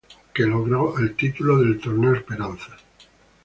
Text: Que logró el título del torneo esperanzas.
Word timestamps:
Que 0.33 0.47
logró 0.47 0.97
el 0.97 1.15
título 1.15 1.59
del 1.59 1.79
torneo 1.79 2.15
esperanzas. 2.15 2.81